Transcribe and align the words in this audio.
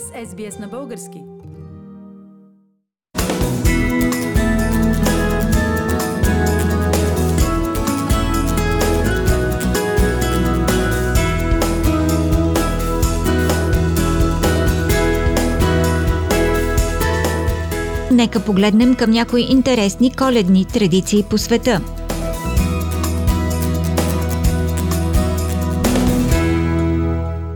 с 0.00 0.30
SBS 0.30 0.60
на 0.60 0.68
български. 0.68 1.22
Нека 18.10 18.40
погледнем 18.40 18.94
към 18.94 19.10
някои 19.10 19.42
интересни 19.42 20.16
коледни 20.16 20.64
традиции 20.64 21.24
по 21.30 21.38
света– 21.38 21.80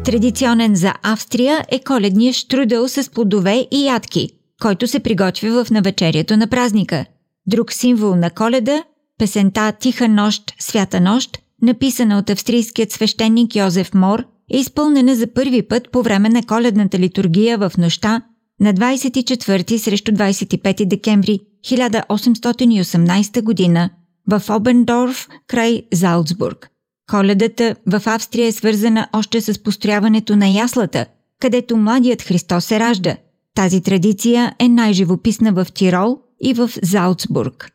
Традиционен 0.08 0.76
за 0.76 0.94
Австрия 1.02 1.64
е 1.68 1.78
коледния 1.84 2.32
штрудел 2.32 2.88
с 2.88 3.10
плодове 3.10 3.66
и 3.70 3.86
ядки, 3.86 4.30
който 4.62 4.86
се 4.86 5.00
приготвя 5.00 5.64
в 5.64 5.70
навечерието 5.70 6.36
на 6.36 6.46
празника. 6.46 7.04
Друг 7.46 7.72
символ 7.72 8.16
на 8.16 8.30
коледа– 8.30 8.84
песента 9.18 9.72
Тиха 9.80 10.08
нощ, 10.08 10.54
свята 10.58 11.00
нощ, 11.00 11.38
написана 11.62 12.18
от 12.18 12.30
австрийският 12.30 12.92
свещеник 12.92 13.56
Йозеф 13.56 13.94
Мор, 13.94 14.24
е 14.52 14.56
изпълнена 14.58 15.14
за 15.14 15.26
първи 15.26 15.62
път 15.62 15.90
по 15.92 16.02
време 16.02 16.28
на 16.28 16.42
коледната 16.42 16.98
литургия 16.98 17.58
в 17.58 17.72
нощта 17.78 18.22
на 18.60 18.74
24 18.74 19.76
срещу 19.76 20.12
25 20.12 20.84
декември 20.84 21.40
1818 21.66 23.42
година 23.42 23.90
в 24.30 24.42
Обендорф 24.50 25.28
край 25.46 25.82
Залцбург– 25.92 26.70
Коледата 27.10 27.74
в 27.86 28.02
Австрия 28.06 28.46
е 28.46 28.52
свързана 28.52 29.08
още 29.12 29.40
с 29.40 29.62
построяването 29.62 30.36
на 30.36 30.48
яслата, 30.48 31.06
където 31.40 31.76
младият 31.76 32.22
Христос 32.22 32.64
се 32.64 32.80
ражда. 32.80 33.16
Тази 33.54 33.82
традиция 33.82 34.54
е 34.58 34.68
най-живописна 34.68 35.52
в 35.52 35.66
Тирол 35.74 36.18
и 36.40 36.54
в 36.54 36.70
Залцбург. 36.82 37.70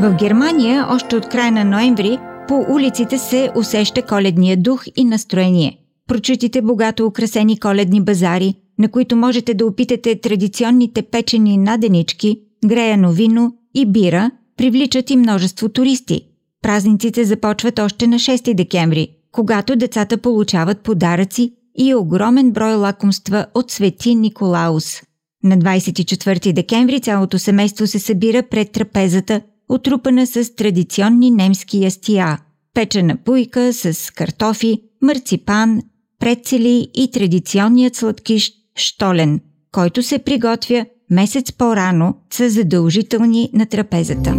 В 0.00 0.14
Германия 0.14 0.86
още 0.90 1.16
от 1.16 1.28
края 1.28 1.52
на 1.52 1.64
ноември 1.64 2.18
по 2.48 2.66
улиците 2.68 3.18
се 3.18 3.50
усеща 3.56 4.02
коледния 4.02 4.56
дух 4.56 4.84
и 4.96 5.04
настроение. 5.04 5.78
Прочутите 6.08 6.62
богато 6.62 7.06
украсени 7.06 7.60
коледни 7.60 8.00
базари, 8.00 8.54
на 8.78 8.88
които 8.88 9.16
можете 9.16 9.54
да 9.54 9.66
опитате 9.66 10.20
традиционните 10.20 11.02
печени 11.02 11.58
наденички, 11.58 12.40
греяно 12.66 13.12
вино 13.12 13.52
и 13.74 13.86
бира, 13.86 14.30
привличат 14.56 15.10
и 15.10 15.16
множество 15.16 15.68
туристи. 15.68 16.22
Празниците 16.62 17.24
започват 17.24 17.78
още 17.78 18.06
на 18.06 18.16
6 18.16 18.54
декември, 18.54 19.08
когато 19.32 19.76
децата 19.76 20.16
получават 20.16 20.80
подаръци 20.80 21.52
и 21.78 21.94
огромен 21.94 22.50
брой 22.50 22.74
лакомства 22.74 23.46
от 23.54 23.70
Свети 23.70 24.14
Николаус. 24.14 25.02
На 25.44 25.58
24 25.58 26.52
декември 26.52 27.00
цялото 27.00 27.38
семейство 27.38 27.86
се 27.86 27.98
събира 27.98 28.42
пред 28.42 28.72
трапезата 28.72 29.40
отрупана 29.70 30.26
с 30.26 30.54
традиционни 30.54 31.30
немски 31.30 31.78
ястия– 31.78 32.38
печена 32.74 33.16
пуйка 33.24 33.72
с 33.72 34.12
картофи, 34.14 34.82
марципан, 35.02 35.82
прецели 36.18 36.90
и 36.94 37.10
традиционният 37.10 37.96
сладкиш– 37.96 38.52
штолен, 38.76 39.40
който 39.72 40.02
се 40.02 40.18
приготвя 40.18 40.86
месец 41.10 41.52
по-рано, 41.52 42.14
са 42.32 42.50
задължителни 42.50 43.50
на 43.52 43.66
трапезата. 43.66 44.34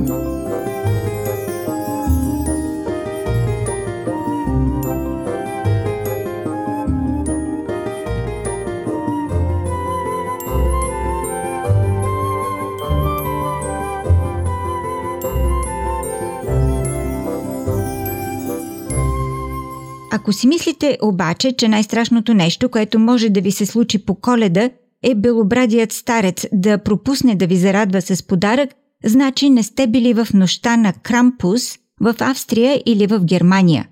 Ако 20.14 20.34
си 20.34 20.48
мислите 20.48 20.98
обаче, 21.02 21.52
че 21.52 21.68
най-страшното 21.68 22.34
нещо, 22.34 22.70
което 22.70 23.00
може 23.00 23.30
да 23.30 23.42
ви 23.42 23.52
се 23.52 23.66
случи 23.66 24.06
по 24.06 24.16
коледа, 24.16 24.70
е 25.04 25.16
белобрадият 25.16 25.92
старец 25.92 26.46
да 26.54 26.78
пропусне 26.78 27.36
да 27.36 27.48
ви 27.48 27.56
зарадва 27.56 28.02
с 28.02 28.24
подарък, 28.28 28.70
значи 29.06 29.50
не 29.50 29.64
сте 29.64 29.88
били 29.88 30.14
в 30.14 30.28
нощта 30.34 30.78
на 30.78 30.94
Крампус 30.94 31.78
в 32.02 32.16
Австрия 32.20 32.84
или 32.86 33.08
в 33.08 33.20
Германия. 33.20 33.88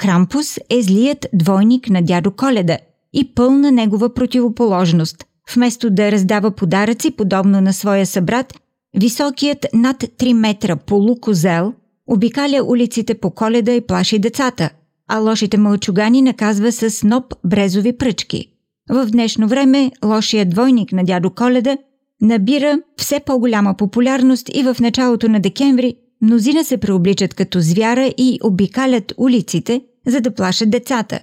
Крампус 0.00 0.58
е 0.70 0.82
злият 0.82 1.26
двойник 1.32 1.90
на 1.90 2.02
дядо 2.02 2.30
Коледа 2.30 2.78
и 3.12 3.34
пълна 3.34 3.72
негова 3.72 4.14
противоположност. 4.14 5.24
Вместо 5.54 5.90
да 5.90 6.12
раздава 6.12 6.50
подаръци, 6.50 7.10
подобно 7.10 7.60
на 7.60 7.72
своя 7.72 8.06
събрат, 8.06 8.54
високият 8.96 9.66
над 9.74 9.96
3 9.96 10.32
метра 10.32 10.76
полукозел 10.76 11.72
обикаля 12.06 12.62
улиците 12.64 13.14
по 13.14 13.30
коледа 13.30 13.72
и 13.72 13.86
плаши 13.86 14.18
децата– 14.18 14.70
а 15.10 15.18
лошите 15.18 15.58
мълчугани 15.58 16.22
наказва 16.22 16.72
с 16.72 16.90
сноп 16.90 17.34
брезови 17.44 17.96
пръчки. 17.96 18.46
В 18.90 19.06
днешно 19.06 19.48
време 19.48 19.90
лошият 20.04 20.50
двойник 20.50 20.92
на 20.92 21.04
дядо 21.04 21.30
Коледа 21.30 21.76
набира 22.22 22.78
все 22.96 23.20
по-голяма 23.20 23.74
популярност 23.74 24.50
и 24.54 24.62
в 24.62 24.76
началото 24.80 25.28
на 25.28 25.40
декември 25.40 25.94
мнозина 26.22 26.64
се 26.64 26.76
преобличат 26.76 27.34
като 27.34 27.60
звяра 27.60 28.06
и 28.18 28.38
обикалят 28.44 29.12
улиците, 29.16 29.82
за 30.06 30.20
да 30.20 30.34
плашат 30.34 30.70
децата. 30.70 31.20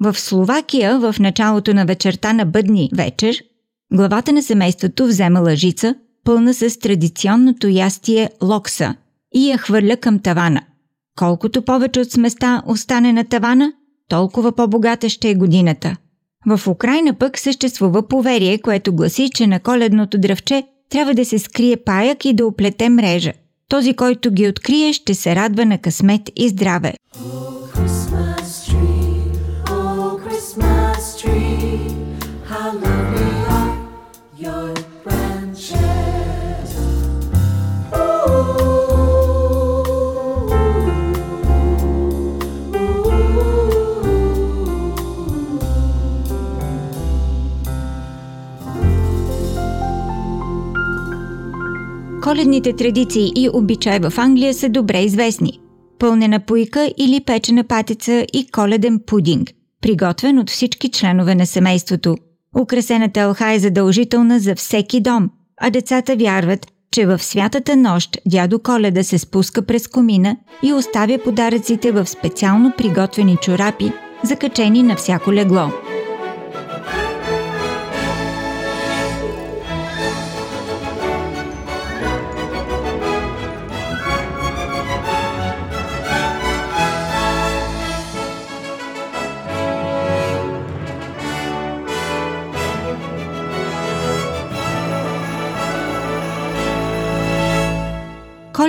В 0.00 0.18
Словакия 0.18 0.98
в 0.98 1.14
началото 1.20 1.74
на 1.74 1.86
вечерта 1.86 2.32
на 2.32 2.44
бъдни 2.44 2.90
вечер 2.94 3.36
главата 3.92 4.32
на 4.32 4.42
семейството 4.42 5.06
взема 5.06 5.40
лъжица, 5.40 5.94
пълна 6.24 6.54
с 6.54 6.78
традиционното 6.78 7.68
ястие 7.68 8.30
локса 8.42 8.94
и 9.34 9.50
я 9.50 9.58
хвърля 9.58 9.96
към 9.96 10.18
тавана. 10.18 10.60
Колкото 11.18 11.62
повече 11.62 12.00
от 12.00 12.10
сместа 12.10 12.62
остане 12.66 13.12
на 13.12 13.24
тавана, 13.24 13.72
толкова 14.08 14.52
по-богата 14.52 15.08
ще 15.08 15.30
е 15.30 15.34
годината. 15.34 15.96
В 16.46 16.68
Украина 16.68 17.14
пък 17.14 17.38
съществува 17.38 18.08
поверие, 18.08 18.58
което 18.58 18.92
гласи, 18.92 19.30
че 19.34 19.46
на 19.46 19.60
коледното 19.60 20.18
дръвче 20.18 20.64
трябва 20.90 21.14
да 21.14 21.24
се 21.24 21.38
скрие 21.38 21.76
паяк 21.76 22.24
и 22.24 22.32
да 22.32 22.46
оплете 22.46 22.88
мрежа. 22.88 23.32
Този, 23.68 23.94
който 23.94 24.30
ги 24.30 24.48
открие, 24.48 24.92
ще 24.92 25.14
се 25.14 25.36
радва 25.36 25.66
на 25.66 25.78
късмет 25.78 26.30
и 26.36 26.48
здраве. 26.48 26.94
Коледните 52.22 52.72
традиции 52.72 53.32
и 53.36 53.50
обичаи 53.52 53.98
в 53.98 54.12
Англия 54.18 54.54
са 54.54 54.68
добре 54.68 55.00
известни. 55.00 55.60
Пълнена 55.98 56.40
пуйка 56.40 56.92
или 56.98 57.20
печена 57.20 57.64
патица 57.64 58.26
и 58.32 58.46
коледен 58.52 59.00
пудинг, 59.06 59.50
приготвен 59.82 60.38
от 60.38 60.50
всички 60.50 60.90
членове 60.90 61.34
на 61.34 61.46
семейството. 61.46 62.16
Украсената 62.62 63.20
елха 63.20 63.52
е 63.52 63.58
задължителна 63.58 64.40
за 64.40 64.54
всеки 64.54 65.00
дом, 65.00 65.30
а 65.60 65.70
децата 65.70 66.16
вярват, 66.16 66.66
че 66.92 67.06
в 67.06 67.18
святата 67.18 67.76
нощ 67.76 68.18
дядо 68.26 68.58
Коледа 68.58 69.04
се 69.04 69.18
спуска 69.18 69.62
през 69.62 69.88
комина 69.88 70.36
и 70.62 70.72
оставя 70.72 71.18
подаръците 71.24 71.92
в 71.92 72.06
специално 72.06 72.72
приготвени 72.78 73.36
чорапи, 73.42 73.92
закачени 74.24 74.82
на 74.82 74.96
всяко 74.96 75.32
легло. 75.32 75.70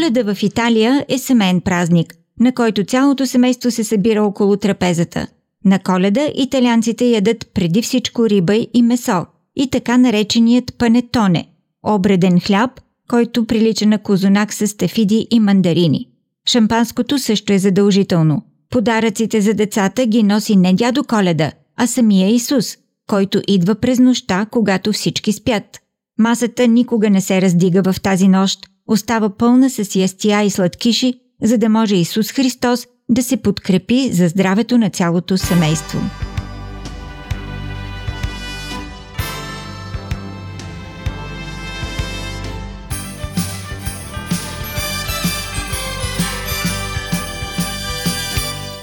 Коледа 0.02 0.34
в 0.34 0.44
Италия 0.44 1.06
е 1.10 1.18
семейен 1.18 1.62
празник, 1.62 2.16
на 2.40 2.52
който 2.52 2.84
цялото 2.84 3.26
семейство 3.26 3.72
се 3.72 3.84
събира 3.84 4.24
около 4.24 4.58
трапезата. 4.58 5.28
На 5.66 5.80
коледа 5.80 6.28
италианците 6.36 7.06
ядат 7.06 7.50
преди 7.54 7.82
всичко 7.82 8.30
риба 8.30 8.56
и 8.74 8.82
месо 8.82 9.26
и 9.56 9.70
така 9.70 9.98
нареченият 9.98 10.78
панетоне– 10.78 11.48
обреден 11.84 12.40
хляб, 12.40 12.72
който 13.10 13.46
прилича 13.46 13.86
на 13.86 13.98
козунак 13.98 14.54
с 14.54 14.68
стафиди 14.68 15.28
и 15.32 15.40
мандарини. 15.40 16.08
Шампанското 16.50 17.20
също 17.20 17.54
е 17.54 17.60
задължително. 17.60 18.42
Подаръците 18.70 19.42
за 19.42 19.54
децата 19.54 20.06
ги 20.06 20.24
носи 20.24 20.56
не 20.56 20.74
дядо 20.74 21.04
Коледа, 21.04 21.52
а 21.78 21.88
самия 21.88 22.30
Исус, 22.30 22.78
който 23.08 23.42
идва 23.48 23.76
през 23.76 24.00
нощта, 24.00 24.46
когато 24.52 24.94
всички 24.94 25.34
спят. 25.34 25.80
Масата 26.20 26.68
никога 26.68 27.10
не 27.10 27.22
се 27.22 27.42
раздига 27.42 27.94
в 27.94 28.02
тази 28.02 28.28
нощ, 28.28 28.60
остава 28.92 29.30
пълна 29.30 29.70
с 29.70 29.96
ястия 29.96 30.42
и 30.44 30.50
сладкиши, 30.50 31.14
за 31.44 31.58
да 31.58 31.70
може 31.70 31.96
Исус 31.96 32.32
Христос 32.32 32.88
да 33.10 33.24
се 33.24 33.38
подкрепи 33.38 34.10
за 34.14 34.28
здравето 34.28 34.78
на 34.78 34.90
цялото 34.90 35.38
семейство. 35.38 36.00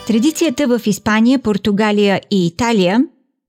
Традицията 0.06 0.78
в 0.78 0.86
Испания, 0.86 1.38
Португалия 1.38 2.20
и 2.30 2.46
Италия 2.46 3.04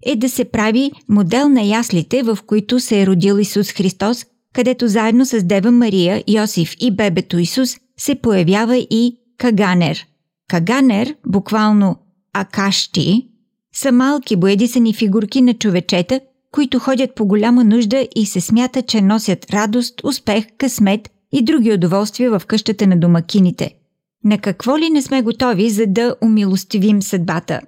е 0.05 0.15
да 0.15 0.29
се 0.29 0.45
прави 0.45 0.91
модел 1.09 1.49
на 1.49 1.61
яслите, 1.61 2.23
в 2.23 2.37
които 2.45 2.79
се 2.79 3.01
е 3.01 3.07
родил 3.07 3.39
Исус 3.39 3.71
Христос, 3.71 4.25
където 4.55 4.87
заедно 4.87 5.25
с 5.25 5.43
Дева 5.43 5.71
Мария, 5.71 6.23
Йосиф 6.27 6.75
и 6.79 6.91
бебето 6.91 7.37
Исус 7.37 7.77
се 7.97 8.15
появява 8.15 8.77
и 8.77 9.17
Каганер. 9.37 10.05
Каганер, 10.49 11.15
буквално 11.27 11.95
акашти, 12.33 13.27
са 13.73 13.91
малки 13.91 14.35
боядисани 14.35 14.93
фигурки 14.93 15.41
на 15.41 15.53
човечета, 15.53 16.19
които 16.51 16.79
ходят 16.79 17.15
по 17.15 17.25
голяма 17.25 17.63
нужда 17.63 18.07
и 18.15 18.25
се 18.25 18.41
смята, 18.41 18.81
че 18.81 19.01
носят 19.01 19.53
радост, 19.53 20.03
успех, 20.03 20.45
късмет 20.57 21.09
и 21.31 21.41
други 21.41 21.73
удоволствия 21.73 22.39
в 22.39 22.45
къщата 22.45 22.87
на 22.87 22.99
домакините. 22.99 23.75
На 24.23 24.37
какво 24.37 24.77
ли 24.77 24.89
не 24.89 25.01
сме 25.01 25.21
готови, 25.21 25.69
за 25.69 25.85
да 25.87 26.15
умилостивим 26.23 27.01
съдбата? 27.01 27.61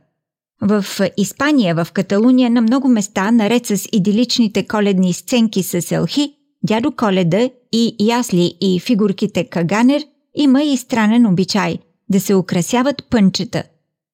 В 0.62 0.86
Испания, 1.18 1.76
в 1.76 1.88
Каталуния, 1.94 2.50
на 2.50 2.62
много 2.62 2.88
места, 2.88 3.32
наред 3.32 3.66
с 3.66 3.88
идиличните 3.92 4.68
коледни 4.68 5.14
сценки 5.14 5.64
с 5.64 5.92
елхи, 5.92 6.34
дядо 6.64 6.92
Коледа 6.92 7.50
и 7.72 7.96
ясли 8.00 8.54
и 8.62 8.80
фигурките 8.80 9.44
Каганер, 9.44 10.04
има 10.36 10.64
и 10.64 10.78
странен 10.78 11.26
обичай– 11.26 11.78
да 12.12 12.20
се 12.20 12.36
украсяват 12.36 13.04
пънчета. 13.10 13.64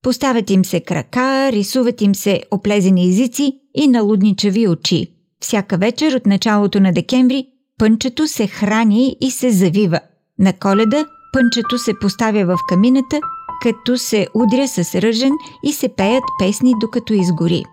Поставят 0.03 0.49
им 0.49 0.65
се 0.65 0.79
крака, 0.79 1.51
рисуват 1.51 2.01
им 2.01 2.15
се 2.15 2.41
оплезени 2.51 3.09
езици 3.09 3.59
и 3.75 3.87
налудничави 3.87 4.67
очи. 4.67 5.07
Всяка 5.41 5.77
вечер 5.77 6.13
от 6.13 6.25
началото 6.25 6.79
на 6.79 6.93
декември 6.93 7.47
пънчето 7.77 8.27
се 8.27 8.47
храни 8.47 9.17
и 9.21 9.31
се 9.31 9.51
завива. 9.51 9.99
На 10.39 10.53
коледа 10.53 11.05
пънчето 11.33 11.77
се 11.77 11.93
поставя 12.01 12.45
в 12.45 12.59
камината, 12.69 13.19
като 13.61 13.97
се 13.97 14.27
удря 14.33 14.67
с 14.67 14.95
ръжен 14.95 15.33
и 15.63 15.73
се 15.73 15.89
пеят 15.89 16.23
песни 16.39 16.73
докато 16.81 17.13
изгори. 17.13 17.63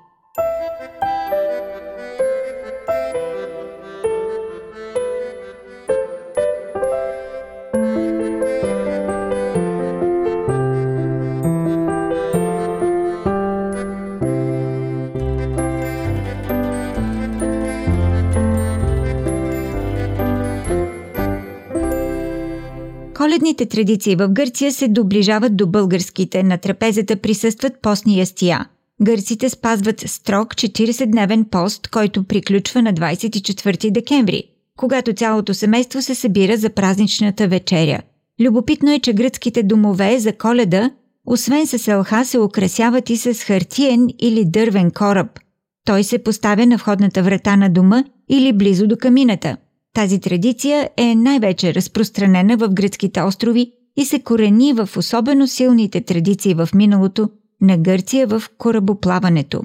Коледните 23.34 23.66
традиции 23.66 24.16
в 24.16 24.28
Гърция 24.28 24.72
се 24.72 24.88
доближават 24.88 25.56
до 25.56 25.66
българските. 25.66 26.42
На 26.42 26.58
трапезата 26.58 27.16
присъстват 27.16 27.72
постни 27.82 28.18
ястия. 28.18 28.68
Гърците 29.02 29.48
спазват 29.50 30.00
строг 30.00 30.54
40-дневен 30.54 31.44
пост, 31.50 31.88
който 31.88 32.24
приключва 32.24 32.82
на 32.82 32.94
24 32.94 33.90
декември, 33.90 34.42
когато 34.76 35.12
цялото 35.12 35.54
семейство 35.54 36.02
се 36.02 36.14
събира 36.14 36.56
за 36.56 36.70
празничната 36.70 37.48
вечеря. 37.48 38.00
Любопитно 38.40 38.92
е, 38.92 39.00
че 39.00 39.12
гръцките 39.12 39.62
домове 39.62 40.18
за 40.18 40.32
коледа, 40.32 40.90
освен 41.26 41.66
с 41.66 41.88
елха, 41.88 42.24
се 42.24 42.38
украсяват 42.38 43.10
и 43.10 43.16
с 43.16 43.34
хартиен 43.34 44.06
или 44.18 44.44
дървен 44.44 44.90
кораб. 44.90 45.40
Той 45.86 46.04
се 46.04 46.18
поставя 46.18 46.66
на 46.66 46.76
входната 46.76 47.22
врата 47.22 47.56
на 47.56 47.70
дома 47.70 48.04
или 48.28 48.52
близо 48.52 48.86
до 48.86 48.96
камината– 48.96 49.56
тази 49.94 50.20
традиция 50.20 50.90
е 50.96 51.14
най-вече 51.14 51.74
разпространена 51.74 52.56
в 52.56 52.68
гръцките 52.68 53.22
острови 53.22 53.72
и 53.96 54.04
се 54.04 54.18
корени 54.18 54.72
в 54.72 54.88
особено 54.96 55.46
силните 55.46 56.00
традиции 56.00 56.54
в 56.54 56.68
миналото 56.74 57.28
на 57.60 57.78
Гърция 57.78 58.26
в 58.26 58.42
корабоплаването. 58.58 59.64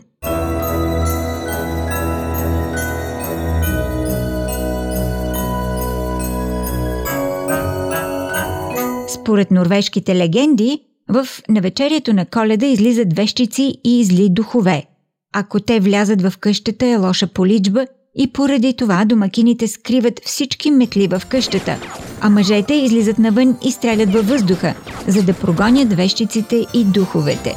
Според 9.07 9.51
норвежките 9.51 10.15
легенди, 10.15 10.81
в 11.09 11.27
навечерието 11.49 12.13
на 12.13 12.25
коледа 12.25 12.65
излизат 12.65 13.13
вещици 13.13 13.75
и 13.83 14.03
зли 14.03 14.29
духове. 14.29 14.85
Ако 15.33 15.59
те 15.59 15.79
влязат 15.79 16.21
в 16.21 16.37
къщата 16.37 16.85
е 16.85 16.95
лоша 16.95 17.27
поличба– 17.27 17.85
и 18.15 18.33
поради 18.33 18.73
това 18.73 19.05
домакините 19.05 19.67
скриват 19.67 20.21
всички 20.25 20.71
метли 20.71 21.07
в 21.07 21.21
къщата, 21.29 21.77
а 22.21 22.29
мъжете 22.29 22.73
излизат 22.73 23.19
навън 23.19 23.57
и 23.65 23.71
стрелят 23.71 24.13
във 24.13 24.27
въздуха, 24.27 24.75
за 25.07 25.23
да 25.23 25.33
прогонят 25.33 25.93
вещиците 25.93 26.65
и 26.73 26.83
духовете. 26.83 27.55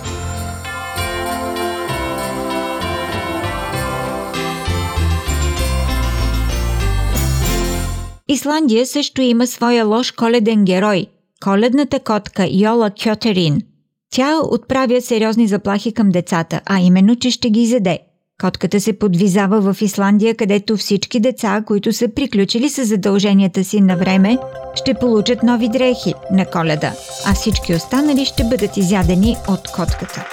Исландия 8.28 8.86
също 8.86 9.22
има 9.22 9.46
своя 9.46 9.84
лош 9.84 10.12
коледен 10.12 10.64
герой– 10.64 11.06
коледната 11.44 12.00
котка 12.00 12.48
Йола 12.50 12.90
Кьотерин. 13.02 13.62
Тя 14.10 14.40
отправя 14.50 15.00
сериозни 15.00 15.48
заплахи 15.48 15.92
към 15.92 16.10
децата, 16.10 16.60
а 16.66 16.80
именно, 16.80 17.16
че 17.16 17.30
ще 17.30 17.50
ги 17.50 17.62
изеде– 17.62 17.98
Котката 18.42 18.80
се 18.80 18.98
подвизава 18.98 19.72
в 19.72 19.82
Исландия, 19.82 20.34
където 20.34 20.76
всички 20.76 21.20
деца, 21.20 21.62
които 21.66 21.92
са 21.92 22.08
приключили 22.08 22.68
с 22.68 22.84
задълженията 22.84 23.64
си 23.64 23.80
на 23.80 23.96
време, 23.96 24.38
ще 24.74 24.94
получат 24.94 25.42
нови 25.42 25.68
дрехи 25.68 26.14
на 26.32 26.46
коледа, 26.46 26.92
а 27.26 27.34
всички 27.34 27.74
останали 27.74 28.24
ще 28.24 28.44
бъдат 28.44 28.76
изядени 28.76 29.36
от 29.48 29.72
котката. 29.72 30.26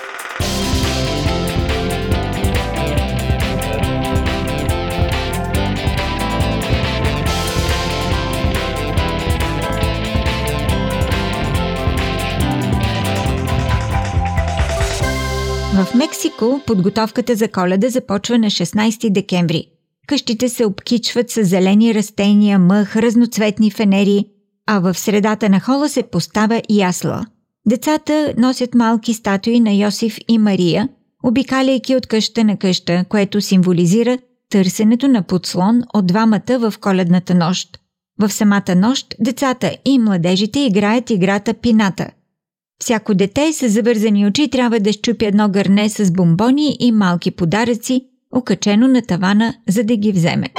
В 15.80 15.96
Мексико 15.96 16.62
подготовката 16.66 17.36
за 17.36 17.48
коледа 17.48 17.90
започва 17.90 18.38
на 18.38 18.48
16 18.48 19.10
декември. 19.10 19.66
Къщите 20.08 20.50
се 20.50 20.66
обкичват 20.66 21.30
с 21.30 21.44
зелени 21.44 21.94
растения, 21.94 22.60
мъх, 22.60 22.96
разноцветни 22.96 23.72
фенери, 23.72 24.26
а 24.68 24.80
в 24.80 24.94
средата 24.94 25.50
на 25.50 25.60
хола 25.60 25.90
се 25.90 26.04
поставя 26.04 26.62
ясла. 26.70 27.26
Децата 27.68 28.34
носят 28.38 28.76
малки 28.76 29.14
статуи 29.14 29.60
на 29.60 29.74
Йосиф 29.74 30.18
и 30.28 30.38
Мария, 30.38 30.90
обикаляйки 31.24 31.96
от 31.96 32.08
къща 32.08 32.44
на 32.44 32.58
къща, 32.58 33.06
което 33.10 33.42
символизира 33.42 34.18
търсенето 34.50 35.08
на 35.08 35.24
подслон 35.24 35.82
от 35.94 36.08
двамата 36.08 36.60
в 36.60 36.74
коледната 36.82 37.36
нощ. 37.36 37.80
В 38.22 38.30
самата 38.30 38.76
нощ 38.76 39.16
децата 39.20 39.78
и 39.86 40.00
младежите 40.00 40.60
играят 40.60 41.10
играта 41.10 41.54
пината– 41.54 42.10
Всяко 42.84 43.14
дете 43.14 43.54
с 43.54 43.70
завързани 43.70 44.28
очи 44.28 44.50
трябва 44.50 44.80
да 44.80 44.94
щупи 44.94 45.26
едно 45.26 45.50
гърне 45.50 45.90
с 45.90 46.12
бомбони 46.12 46.78
и 46.80 46.92
малки 46.92 47.32
подаръци, 47.32 48.06
окачено 48.36 48.88
на 48.88 49.02
тавана, 49.02 49.54
за 49.68 49.84
да 49.84 49.96
ги 49.96 50.12
вземе. 50.12 50.50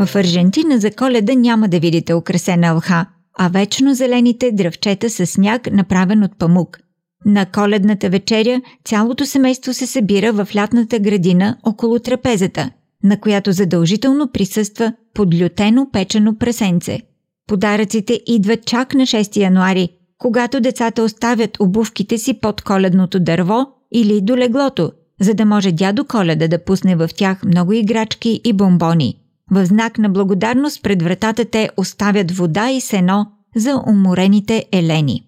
В 0.00 0.16
Аржентина 0.16 0.78
за 0.78 0.90
коледа 0.90 1.34
няма 1.34 1.68
да 1.68 1.80
видите 1.80 2.14
украсена 2.14 2.72
лха, 2.72 3.06
а 3.38 3.48
вечно 3.48 3.94
зелените 3.94 4.52
дръвчета 4.52 5.10
с 5.10 5.26
сняг, 5.26 5.72
направен 5.72 6.22
от 6.22 6.38
памук. 6.38 6.78
На 7.26 7.46
коледната 7.46 8.08
вечеря 8.08 8.60
цялото 8.84 9.26
семейство 9.26 9.74
се 9.74 9.86
събира 9.86 10.32
в 10.32 10.48
лятната 10.56 10.98
градина 10.98 11.56
около 11.62 11.98
трапезата, 11.98 12.70
на 13.08 13.20
която 13.20 13.52
задължително 13.52 14.32
присъства 14.32 14.92
подлютено 15.14 15.90
печено 15.92 16.38
прасенце. 16.38 17.00
Подаръците 17.46 18.20
идват 18.26 18.64
чак 18.66 18.94
на 18.94 19.02
6 19.02 19.36
януари, 19.36 19.88
когато 20.18 20.60
децата 20.60 21.02
оставят 21.02 21.60
обувките 21.60 22.18
си 22.18 22.34
под 22.34 22.62
коледното 22.62 23.20
дърво 23.20 23.66
или 23.92 24.20
до 24.20 24.36
леглото, 24.36 24.92
за 25.20 25.34
да 25.34 25.44
може 25.44 25.72
дядо 25.72 26.04
Коледа 26.04 26.48
да 26.48 26.64
пусне 26.64 26.96
в 26.96 27.08
тях 27.16 27.44
много 27.44 27.72
играчки 27.72 28.40
и 28.44 28.52
бомбони. 28.52 29.14
В 29.50 29.66
знак 29.66 29.98
на 29.98 30.08
благодарност 30.08 30.82
пред 30.82 31.02
вратата 31.02 31.44
те 31.44 31.70
оставят 31.76 32.30
вода 32.30 32.70
и 32.70 32.80
сено 32.80 33.26
за 33.56 33.82
уморените 33.86 34.66
елени. 34.72 35.27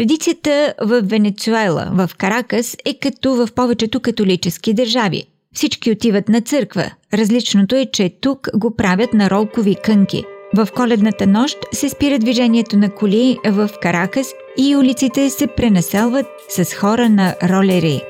Традицията 0.00 0.74
в 0.80 1.02
Венецуела, 1.02 1.90
в 1.92 2.10
Каракас, 2.18 2.76
е 2.84 2.94
като 2.94 3.34
в 3.34 3.48
повечето 3.54 4.00
католически 4.00 4.74
държави. 4.74 5.24
Всички 5.54 5.90
отиват 5.90 6.28
на 6.28 6.40
църква. 6.40 6.90
Различното 7.14 7.76
е, 7.76 7.86
че 7.92 8.10
тук 8.20 8.48
го 8.54 8.76
правят 8.76 9.14
на 9.14 9.30
ролкови 9.30 9.76
кънки. 9.84 10.24
В 10.56 10.68
коледната 10.76 11.26
нощ 11.26 11.58
се 11.72 11.88
спира 11.88 12.18
движението 12.18 12.76
на 12.76 12.94
коли 12.94 13.38
в 13.46 13.70
Каракас 13.82 14.32
и 14.58 14.76
улиците 14.76 15.30
се 15.30 15.46
пренаселват 15.46 16.26
с 16.48 16.74
хора 16.74 17.08
на 17.08 17.34
ролери. 17.42 18.02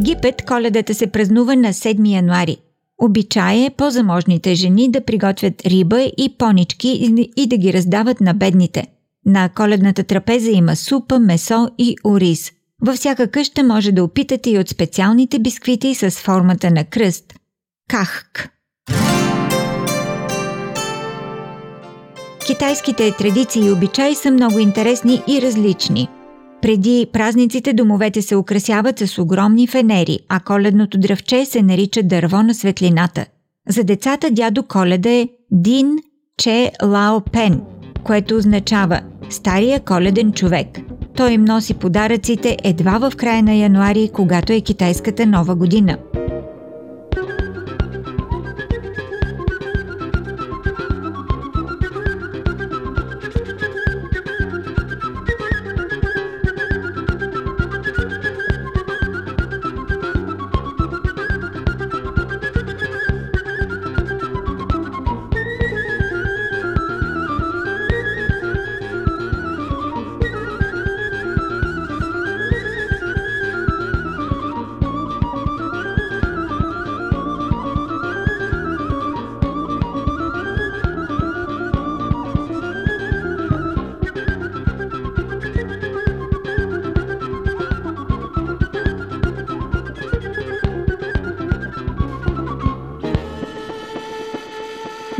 Египет 0.00 0.42
коледата 0.42 0.94
се 0.94 1.06
празнува 1.06 1.56
на 1.56 1.68
7 1.68 2.14
януари. 2.14 2.56
Обичай 3.02 3.64
е 3.64 3.70
по-заможните 3.70 4.54
жени 4.54 4.90
да 4.90 5.04
приготвят 5.04 5.66
риба 5.66 6.00
и 6.00 6.34
понички 6.38 7.12
и 7.36 7.46
да 7.46 7.56
ги 7.56 7.72
раздават 7.72 8.20
на 8.20 8.34
бедните. 8.34 8.86
На 9.26 9.48
коледната 9.48 10.04
трапеза 10.04 10.50
има 10.50 10.76
супа, 10.76 11.18
месо 11.18 11.68
и 11.78 11.96
ориз. 12.04 12.52
Във 12.82 12.96
всяка 12.96 13.30
къща 13.30 13.62
може 13.62 13.92
да 13.92 14.04
опитате 14.04 14.50
и 14.50 14.58
от 14.58 14.68
специалните 14.68 15.38
бисквити 15.38 15.94
с 15.94 16.10
формата 16.10 16.70
на 16.70 16.84
кръст. 16.84 17.34
Кахк. 17.88 18.50
Китайските 22.46 23.12
традиции 23.18 23.66
и 23.66 23.72
обичаи 23.72 24.14
са 24.14 24.30
много 24.30 24.58
интересни 24.58 25.22
и 25.28 25.42
различни– 25.42 26.08
преди 26.62 27.06
празниците 27.12 27.72
домовете 27.72 28.22
се 28.22 28.36
украсяват 28.36 28.98
с 28.98 29.18
огромни 29.18 29.66
фенери, 29.66 30.18
а 30.28 30.40
коледното 30.40 30.98
дръвче 30.98 31.44
се 31.44 31.62
нарича 31.62 32.02
дърво 32.02 32.42
на 32.42 32.54
светлината. 32.54 33.26
За 33.68 33.84
децата 33.84 34.30
дядо 34.30 34.62
Коледа 34.62 35.10
е 35.10 35.28
Дин 35.50 35.96
Че 36.38 36.72
Лао 36.82 37.20
Пен, 37.20 37.60
което 38.04 38.36
означава 38.36 39.00
стария 39.30 39.80
коледен 39.80 40.32
човек. 40.32 40.78
Той 41.16 41.32
им 41.32 41.44
носи 41.44 41.74
подаръците 41.74 42.56
едва 42.64 42.98
в 42.98 43.16
края 43.16 43.42
на 43.42 43.54
януари, 43.54 44.10
когато 44.12 44.52
е 44.52 44.60
китайската 44.60 45.26
нова 45.26 45.54
година– 45.54 45.98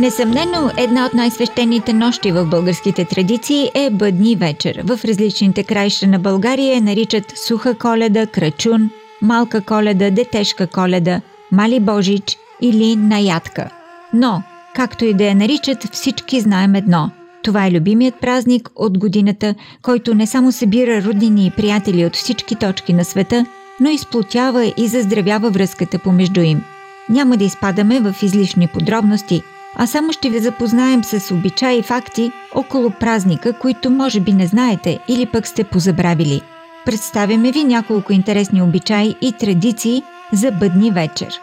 Несъмнено, 0.00 0.71
една 0.76 1.07
от 1.07 1.14
най-свещените 1.14 1.92
нощи 1.92 2.33
в 2.33 2.47
българските 2.47 3.04
традиции 3.04 3.71
е 3.75 3.90
Бъдни 3.90 4.37
вечер. 4.37 4.83
В 4.85 5.04
различните 5.04 5.64
краища 5.64 6.07
на 6.07 6.19
България 6.19 6.83
наричат 6.83 7.38
Суха 7.47 7.75
коледа, 7.75 8.26
Крачун, 8.26 8.90
Малка 9.23 9.61
коледа, 9.61 10.11
Детешка 10.11 10.66
коледа, 10.66 11.21
Мали 11.52 11.80
Божич 11.80 12.38
или 12.61 12.97
Наятка. 12.97 13.71
Но, 14.12 14.42
както 14.75 15.04
и 15.04 15.14
да 15.14 15.25
я 15.25 15.35
наричат, 15.35 15.88
всички 15.92 16.40
знаем 16.40 16.75
едно– 16.75 17.11
това 17.42 17.66
е 17.66 17.71
любимият 17.71 18.21
празник 18.21 18.71
от 18.76 18.99
годината, 18.99 19.54
който 19.83 20.14
не 20.14 20.26
само 20.26 20.52
събира 20.52 21.02
роднини 21.02 21.47
и 21.47 21.50
приятели 21.50 22.04
от 22.04 22.16
всички 22.16 22.54
точки 22.54 22.92
на 22.92 23.04
света, 23.04 23.47
но 23.80 23.90
изплотява 23.90 24.73
и 24.76 24.87
заздравява 24.87 25.50
връзката 25.50 25.99
помежду 25.99 26.40
им. 26.40 26.62
Няма 27.09 27.37
да 27.37 27.45
изпадаме 27.45 28.00
в 28.00 28.14
излишни 28.23 28.66
подробности– 28.66 29.42
а 29.77 29.87
само 29.87 30.12
ще 30.12 30.31
ви 30.31 30.39
запознаем 30.39 31.05
с 31.05 31.35
обичаи 31.35 31.79
и 31.79 31.83
факти 31.83 32.33
около 32.55 32.91
празника, 32.91 33.53
които 33.53 33.91
може 33.91 34.21
би 34.21 34.33
не 34.33 34.47
знаете 34.47 34.99
или 35.09 35.27
пък 35.27 35.47
сте 35.47 35.65
позабравили. 35.65 36.43
Представяме 36.85 37.53
ви 37.53 37.65
няколко 37.65 38.12
интересни 38.12 38.62
обичаи 38.62 39.15
и 39.21 39.33
традиции 39.33 40.03
за 40.33 40.50
бъдни 40.50 40.91
вечер. 40.91 41.41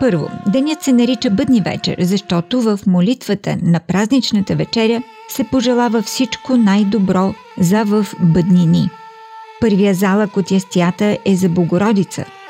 Първо, 0.00 0.30
денят 0.46 0.82
се 0.82 0.92
нарича 0.92 1.30
бъдни 1.30 1.60
вечер, 1.60 1.96
защото 1.98 2.62
в 2.62 2.80
молитвата 2.86 3.56
на 3.62 3.80
празничната 3.80 4.56
вечеря 4.56 5.02
се 5.28 5.44
пожелава 5.44 6.02
всичко 6.02 6.56
най-добро 6.56 7.34
за 7.58 7.84
в 7.84 8.06
бъднини. 8.20 8.90
Първия 9.60 9.94
залък 9.94 10.36
от 10.36 10.50
ястията 10.50 11.18
е 11.24 11.36
за 11.36 11.48
Богородица– 11.48 12.24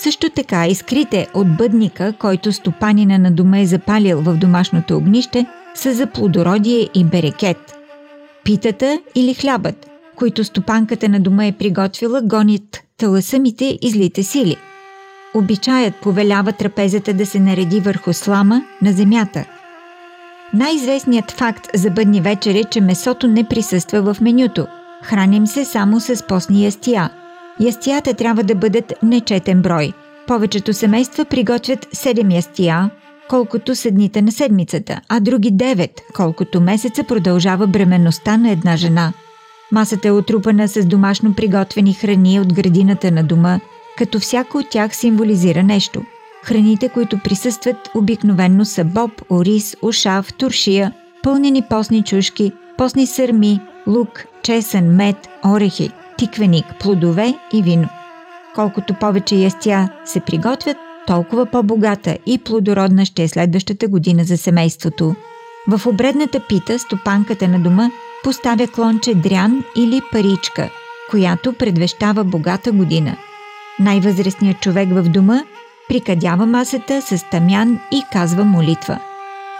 също 0.00 0.30
така 0.30 0.66
искрите 0.66 1.26
от 1.34 1.56
бъдника, 1.56 2.12
който 2.18 2.52
стопанина 2.52 3.18
на 3.18 3.30
дома 3.30 3.58
е 3.58 3.66
запалил 3.66 4.20
в 4.20 4.36
домашното 4.36 4.96
огнище, 4.96 5.46
са 5.74 5.94
за 5.94 6.06
плодородие 6.06 6.88
и 6.94 7.04
берекет. 7.04 7.74
Питата 8.44 9.00
или 9.14 9.34
хлябът, 9.34 9.90
които 10.16 10.44
стопанката 10.44 11.08
на 11.08 11.20
дома 11.20 11.46
е 11.46 11.52
приготвила, 11.52 12.20
гонят 12.22 12.80
таласъмите 12.98 13.78
и 13.82 13.90
злите 13.90 14.22
сили. 14.22 14.56
Обичаят 15.34 15.94
повелява 15.94 16.52
трапезата 16.52 17.14
да 17.14 17.26
се 17.26 17.40
нареди 17.40 17.80
върху 17.80 18.12
слама 18.12 18.62
на 18.82 18.92
земята. 18.92 19.44
Най-известният 20.54 21.30
факт 21.30 21.68
за 21.74 21.90
бъдни 21.90 22.20
вечер 22.20 22.54
е, 22.54 22.64
че 22.64 22.80
месото 22.80 23.28
не 23.28 23.44
присъства 23.44 24.14
в 24.14 24.20
менюто. 24.20 24.66
Храним 25.02 25.46
се 25.46 25.64
само 25.64 26.00
с 26.00 26.26
постни 26.26 26.64
ястия– 26.64 27.10
Ястията 27.60 28.14
трябва 28.14 28.42
да 28.42 28.54
бъдат 28.54 28.92
нечетен 29.02 29.62
брой. 29.62 29.92
Повечето 30.26 30.72
семейства 30.72 31.24
приготвят 31.24 31.86
7 31.86 32.34
ястия, 32.34 32.90
колкото 33.28 33.74
са 33.74 33.90
дните 33.90 34.22
на 34.22 34.32
седмицата, 34.32 35.00
а 35.08 35.20
други 35.20 35.52
9, 35.52 35.90
колкото 36.14 36.60
месеца 36.60 37.04
продължава 37.04 37.66
бременността 37.66 38.36
на 38.36 38.50
една 38.50 38.76
жена. 38.76 39.12
Масата 39.72 40.08
е 40.08 40.10
отрупана 40.10 40.68
с 40.68 40.84
домашно 40.84 41.34
приготвени 41.34 41.94
храни 41.94 42.40
от 42.40 42.52
градината 42.52 43.10
на 43.10 43.24
дома, 43.24 43.60
като 43.98 44.20
всяко 44.20 44.58
от 44.58 44.70
тях 44.70 44.96
символизира 44.96 45.62
нещо. 45.62 46.02
Храните, 46.42 46.88
които 46.88 47.18
присъстват, 47.18 47.90
обикновенно 47.94 48.64
са 48.64 48.84
боб, 48.84 49.10
ориз, 49.30 49.76
ушав, 49.82 50.34
туршия, 50.34 50.92
пълнени 51.22 51.62
постни 51.62 52.02
чушки, 52.02 52.52
постни 52.78 53.06
сърми, 53.06 53.60
лук, 53.86 54.24
чесън, 54.42 54.84
мед, 54.84 55.16
орехи– 55.44 55.90
тиквеник, 56.20 56.64
плодове 56.80 57.34
и 57.52 57.62
вино. 57.62 57.88
Колкото 58.54 58.94
повече 58.94 59.36
ястия 59.36 59.92
се 60.04 60.20
приготвят, 60.20 60.76
толкова 61.06 61.46
по-богата 61.46 62.18
и 62.26 62.38
плодородна 62.38 63.04
ще 63.04 63.22
е 63.22 63.28
следващата 63.28 63.88
година 63.88 64.24
за 64.24 64.36
семейството. 64.36 65.14
В 65.68 65.86
обредната 65.86 66.40
пита 66.48 66.78
стопанката 66.78 67.48
на 67.48 67.60
дома 67.60 67.90
поставя 68.24 68.66
клонче 68.66 69.14
дрян 69.14 69.64
или 69.76 70.00
паричка, 70.12 70.70
която 71.10 71.52
предвещава 71.52 72.24
богата 72.24 72.72
година. 72.72 73.16
Най-възрастният 73.78 74.60
човек 74.60 74.88
в 74.92 75.02
дома 75.02 75.42
прикадява 75.88 76.46
масата 76.46 77.02
с 77.02 77.24
тамян 77.30 77.80
и 77.92 78.02
казва 78.12 78.44
молитва. 78.44 78.98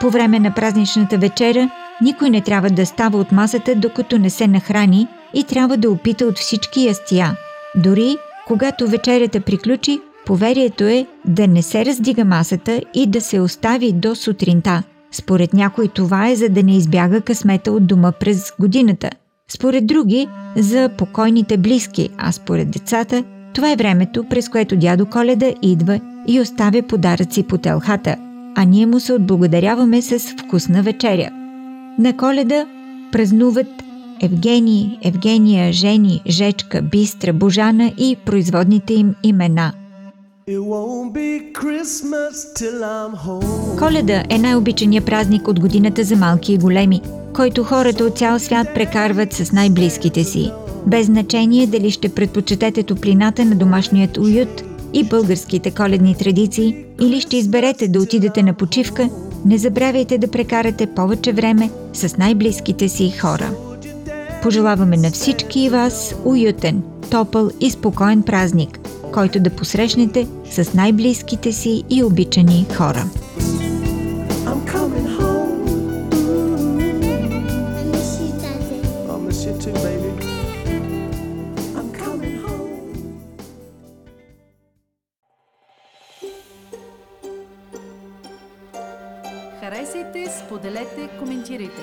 По 0.01 0.11
време 0.11 0.39
на 0.39 0.55
празничната 0.55 1.19
вечеря 1.19 1.71
никой 2.03 2.31
не 2.31 2.41
трябва 2.41 2.71
да 2.71 2.87
става 2.87 3.19
от 3.19 3.33
масата, 3.33 3.75
докато 3.75 4.19
не 4.19 4.31
се 4.31 4.47
нахрани 4.47 5.09
и 5.35 5.45
трябва 5.45 5.77
да 5.77 5.91
опита 5.91 6.25
от 6.25 6.39
всички 6.39 6.85
ястия. 6.85 7.37
Дори 7.77 8.17
когато 8.47 8.87
вечерята 8.87 9.41
приключи, 9.41 10.01
поверието 10.27 10.85
е 10.85 11.07
да 11.25 11.49
не 11.49 11.63
се 11.63 11.85
раздига 11.85 12.25
масата 12.25 12.81
и 12.95 13.07
да 13.07 13.21
се 13.21 13.41
остави 13.41 13.93
до 13.93 14.15
сутринта. 14.15 14.83
Според 15.13 15.55
някой 15.55 15.89
това 15.89 16.29
е 16.29 16.37
за 16.37 16.49
да 16.49 16.63
не 16.63 16.77
избяга 16.77 17.21
късмета 17.21 17.73
от 17.73 17.87
дома 17.87 18.13
през 18.13 18.53
годината. 18.61 19.11
Според 19.49 19.87
други– 19.87 20.29
за 20.57 20.91
покойните 20.99 21.57
близки, 21.57 22.11
а 22.19 22.33
според 22.33 22.71
децата– 22.71 23.25
това 23.55 23.73
е 23.73 23.77
времето, 23.77 24.25
през 24.25 24.49
което 24.49 24.77
дядо 24.77 25.07
Коледа 25.07 25.53
идва 25.63 26.01
и 26.27 26.41
оставя 26.41 26.83
подаръци 26.83 27.43
по 27.43 27.59
телхата, 27.59 28.17
а 28.57 28.65
ние 28.65 28.87
му 28.87 29.01
се 29.01 29.13
отблагодаряваме 29.13 30.03
с 30.03 30.19
вкусна 30.19 30.83
вечеря. 30.83 31.31
На 31.99 32.17
Коледа 32.17 32.67
празнуват 33.13 33.67
Евгений, 34.23 34.99
Евгения, 35.03 35.73
Жени, 35.73 36.23
Жечка, 36.27 36.83
Бистра, 36.83 37.33
Божана 37.33 37.93
и 37.99 38.17
производните 38.27 38.95
им 38.95 39.15
имена. 39.23 39.73
Коледа 43.79 44.25
е 44.31 44.39
най-обичания 44.39 45.03
празник 45.03 45.49
от 45.49 45.61
годината 45.61 46.05
за 46.05 46.17
малки 46.17 46.53
и 46.53 46.59
големи, 46.59 47.01
който 47.35 47.65
хората 47.65 48.05
от 48.05 48.19
цял 48.19 48.39
свят 48.39 48.75
прекарват 48.75 49.33
с 49.33 49.53
най-близките 49.53 50.25
си. 50.25 50.53
Без 50.87 51.07
значение 51.07 51.67
дали 51.67 51.91
ще 51.91 52.09
предпочетете 52.09 52.83
топлината 52.83 53.45
на 53.45 53.55
домашният 53.55 54.17
уют 54.17 54.63
и 54.93 55.05
българските 55.05 55.71
коледни 55.71 56.15
традиции 56.15 56.85
или 57.01 57.21
ще 57.21 57.37
изберете 57.37 57.89
да 57.89 58.01
отидете 58.01 58.43
на 58.43 58.55
почивка, 58.55 59.09
не 59.45 59.59
забравяйте 59.59 60.19
да 60.19 60.31
прекарате 60.31 60.87
повече 60.87 61.33
време 61.33 61.71
с 61.93 62.17
най-близките 62.17 62.89
си 62.89 63.11
хора. 63.11 63.51
Пожелаваме 64.43 64.97
на 64.97 65.11
всички 65.11 65.69
вас 65.69 66.15
уютен, 66.25 66.83
топъл 67.11 67.51
и 67.61 67.71
спокоен 67.71 68.23
празник, 68.23 68.81
който 69.13 69.41
да 69.41 69.51
посрещнете 69.51 70.27
с 70.51 70.75
най-близките 70.75 71.53
си 71.53 71.85
и 71.91 72.05
обичани 72.05 72.67
хора. 72.77 73.05
Харесайте, 89.61 90.33
споделете, 90.39 91.09
коментирайте. 91.19 91.83